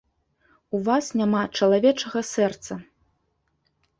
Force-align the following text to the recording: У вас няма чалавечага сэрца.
У 0.77 0.79
вас 0.87 1.05
няма 1.19 1.41
чалавечага 1.59 2.19
сэрца. 2.31 2.73